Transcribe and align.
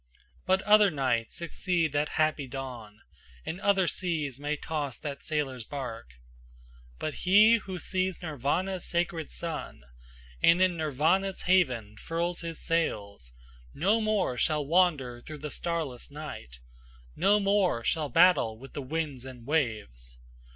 But 0.47 0.63
other 0.63 0.89
nights 0.89 1.35
succeed 1.35 1.91
that 1.93 2.09
happy 2.17 2.47
dawn, 2.47 3.01
And 3.45 3.61
other 3.61 3.87
seas 3.87 4.39
may 4.39 4.55
toss 4.57 4.97
that 4.97 5.21
sailor's 5.21 5.63
bark. 5.63 6.15
But 6.97 7.13
he 7.13 7.57
who 7.57 7.77
sees 7.77 8.19
Nirvana's 8.19 8.83
sacred 8.83 9.29
Sun, 9.29 9.83
And 10.41 10.59
in 10.59 10.75
Nirvana's 10.75 11.43
haven 11.43 11.97
furls 11.97 12.39
his 12.41 12.59
sails, 12.59 13.31
No 13.75 14.01
more 14.01 14.39
shall 14.39 14.65
wander 14.65 15.21
through 15.21 15.37
the 15.37 15.51
starless 15.51 16.09
night, 16.09 16.57
No 17.15 17.39
more 17.39 17.83
shall 17.83 18.09
battle 18.09 18.57
with 18.57 18.73
the 18.73 18.81
winds 18.81 19.23
and 19.23 19.45
waves. 19.45 20.17